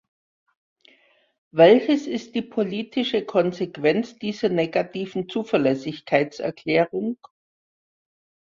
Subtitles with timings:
[1.53, 7.19] Welches ist die politische Konsequenz dieser negativen Zuverlässigkeitserklärung?